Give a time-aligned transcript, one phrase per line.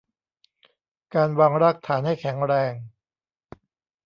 [1.15, 2.73] การวางรากฐานให้แข็งแรง